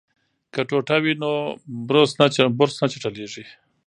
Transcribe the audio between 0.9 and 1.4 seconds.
وي نو